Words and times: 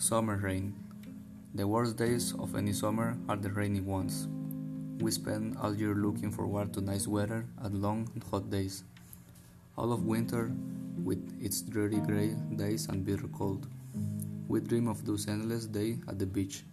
Summer 0.00 0.38
rain. 0.38 0.72
The 1.54 1.68
worst 1.68 1.98
days 1.98 2.32
of 2.38 2.54
any 2.54 2.72
summer 2.72 3.18
are 3.28 3.36
the 3.36 3.50
rainy 3.50 3.82
ones. 3.82 4.28
We 4.98 5.10
spend 5.10 5.58
all 5.58 5.76
year 5.76 5.94
looking 5.94 6.30
forward 6.30 6.72
to 6.72 6.80
nice 6.80 7.06
weather 7.06 7.44
and 7.58 7.82
long 7.82 8.08
hot 8.30 8.48
days. 8.48 8.82
All 9.76 9.92
of 9.92 10.06
winter, 10.06 10.52
with 11.04 11.20
its 11.38 11.60
dreary 11.60 12.00
gray 12.00 12.34
days 12.56 12.88
and 12.88 13.04
bitter 13.04 13.28
cold. 13.28 13.68
We 14.48 14.60
dream 14.60 14.88
of 14.88 15.04
those 15.04 15.28
endless 15.28 15.66
days 15.66 15.98
at 16.08 16.18
the 16.18 16.24
beach, 16.24 16.64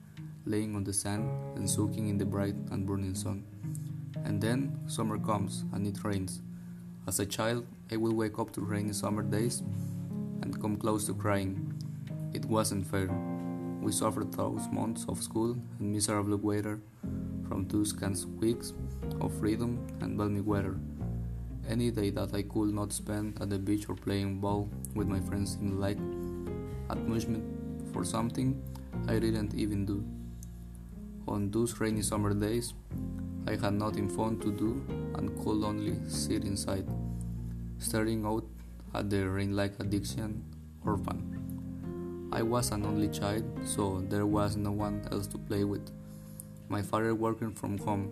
laying 0.46 0.74
on 0.74 0.86
the 0.86 0.94
sand 0.94 1.30
and 1.58 1.70
soaking 1.70 2.08
in 2.08 2.18
the 2.18 2.26
bright 2.26 2.56
and 2.72 2.88
burning 2.88 3.14
sun. 3.14 3.44
And 4.24 4.40
then 4.40 4.80
summer 4.88 5.20
comes 5.20 5.66
and 5.74 5.86
it 5.86 6.02
rains. 6.06 6.42
As 7.06 7.20
a 7.20 7.26
child, 7.26 7.68
I 7.92 7.98
will 7.98 8.16
wake 8.16 8.40
up 8.40 8.54
to 8.54 8.62
rainy 8.62 8.94
summer 8.94 9.22
days 9.22 9.64
and 10.42 10.62
come 10.62 10.78
close 10.78 11.06
to 11.08 11.14
crying. 11.14 11.74
It 12.34 12.46
wasn't 12.46 12.86
fair. 12.86 13.10
We 13.82 13.92
suffered 13.92 14.34
those 14.34 14.68
months 14.72 15.06
of 15.08 15.22
school 15.24 15.58
and 15.80 15.92
miserable 15.94 16.38
weather 16.38 16.80
from 17.48 17.66
two 17.66 17.86
scant 17.86 18.26
weeks 18.40 18.74
of 19.22 19.34
freedom 19.40 19.88
and 20.02 20.18
balmy 20.18 20.42
weather. 20.42 20.78
Any 21.70 21.92
day 21.92 22.10
that 22.12 22.34
I 22.34 22.44
could 22.44 22.74
not 22.74 22.94
spend 22.94 23.42
at 23.42 23.50
the 23.50 23.60
beach 23.60 23.90
or 23.90 23.96
playing 23.96 24.40
ball 24.40 24.70
with 24.96 25.08
my 25.08 25.20
friends 25.20 25.56
seemed 25.56 25.80
like 25.80 25.98
amusement 26.90 27.44
for 27.94 28.04
something 28.04 28.62
I 29.08 29.20
didn't 29.20 29.54
even 29.54 29.86
do. 29.86 30.04
On 31.28 31.52
those 31.52 31.80
rainy 31.80 32.02
summer 32.02 32.34
days, 32.34 32.74
I 33.48 33.56
had 33.56 33.74
nothing 33.74 34.10
fun 34.10 34.40
to 34.40 34.52
do 34.52 34.82
and 35.16 35.36
could 35.44 35.64
only 35.64 35.96
sit 36.08 36.44
inside, 36.44 36.88
staring 37.80 38.26
out 38.26 38.46
at 38.94 39.10
the 39.10 39.28
rain 39.28 39.56
like 39.56 39.80
addiction 39.80 40.44
orphan. 40.86 41.57
I 42.32 42.42
was 42.42 42.72
an 42.72 42.86
only 42.86 43.08
child, 43.08 43.46
so 43.64 44.02
there 44.10 44.26
was 44.26 44.58
no 44.58 44.72
one 44.72 45.02
else 45.12 45.28
to 45.28 45.38
play 45.38 45.64
with. 45.64 45.90
My 46.68 46.82
father 46.82 47.16
working 47.16 47.54
from 47.54 47.78
home, 47.78 48.12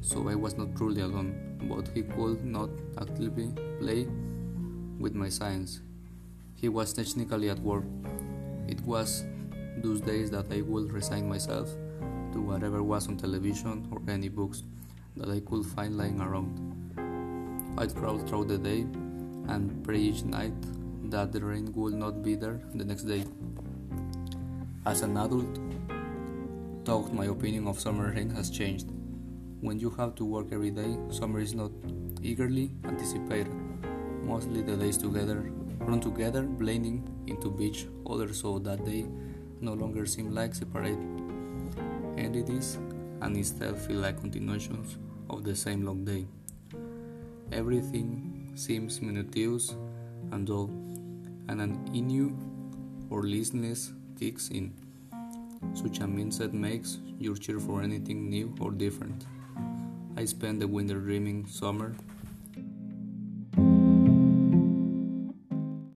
so 0.00 0.28
I 0.28 0.34
was 0.34 0.56
not 0.56 0.74
truly 0.76 1.02
alone, 1.02 1.58
but 1.68 1.88
he 1.88 2.02
could 2.02 2.42
not 2.42 2.70
actively 2.98 3.52
play 3.78 4.06
with 4.98 5.14
my 5.14 5.28
science. 5.28 5.82
He 6.54 6.70
was 6.70 6.94
technically 6.94 7.50
at 7.50 7.58
work. 7.58 7.84
It 8.66 8.80
was 8.80 9.24
those 9.82 10.00
days 10.00 10.30
that 10.30 10.46
I 10.50 10.62
would 10.62 10.90
resign 10.90 11.28
myself 11.28 11.68
to 12.32 12.40
whatever 12.40 12.82
was 12.82 13.08
on 13.08 13.18
television 13.18 13.88
or 13.92 14.00
any 14.10 14.30
books 14.30 14.62
that 15.16 15.28
I 15.28 15.40
could 15.40 15.66
find 15.66 15.98
lying 15.98 16.20
around. 16.20 17.76
I'd 17.76 17.94
crawl 17.94 18.18
through 18.18 18.46
the 18.46 18.58
day 18.58 18.80
and 19.48 19.84
pray 19.84 19.98
each 19.98 20.24
night 20.24 20.54
that 21.10 21.32
the 21.32 21.44
rain 21.44 21.72
would 21.74 21.94
not 21.94 22.22
be 22.22 22.34
there 22.34 22.60
the 22.74 22.84
next 22.84 23.02
day. 23.02 23.24
As 24.86 25.02
an 25.02 25.16
adult, 25.16 25.58
thought 26.84 27.12
my 27.12 27.26
opinion 27.26 27.66
of 27.66 27.78
summer 27.78 28.12
rain 28.12 28.30
has 28.30 28.50
changed. 28.50 28.88
When 29.60 29.78
you 29.78 29.90
have 29.90 30.14
to 30.16 30.24
work 30.24 30.48
every 30.52 30.70
day, 30.70 30.96
summer 31.10 31.40
is 31.40 31.54
not 31.54 31.70
eagerly 32.22 32.72
anticipated. 32.84 33.52
Mostly 34.24 34.62
the 34.62 34.76
days 34.76 34.96
together 34.96 35.50
run 35.80 36.00
together, 36.00 36.42
blending 36.42 37.02
into 37.26 37.50
beach 37.50 37.86
others 38.08 38.40
so 38.40 38.58
that 38.58 38.84
they 38.84 39.06
no 39.60 39.72
longer 39.72 40.06
seem 40.06 40.32
like 40.32 40.54
separate 40.54 40.98
entities 42.16 42.78
and 43.22 43.36
instead 43.36 43.76
feel 43.76 43.98
like 43.98 44.20
continuations 44.20 44.98
of 45.28 45.44
the 45.44 45.54
same 45.54 45.84
long 45.84 46.04
day. 46.04 46.26
Everything 47.52 48.52
seems 48.54 49.00
minutious 49.00 49.74
and 50.30 50.46
dull, 50.46 50.70
and 51.50 51.60
an 51.60 51.72
ennui 51.92 52.32
or 53.10 53.24
listlessness 53.24 53.92
kicks 54.18 54.48
in. 54.50 54.72
Such 55.74 55.98
a 55.98 56.04
mindset 56.04 56.52
makes 56.52 56.98
you 57.18 57.36
cheer 57.36 57.58
for 57.58 57.82
anything 57.82 58.30
new 58.30 58.54
or 58.60 58.70
different. 58.70 59.26
I 60.16 60.26
spent 60.26 60.60
the 60.60 60.68
winter 60.68 61.00
dreaming 61.00 61.46
summer 61.46 61.96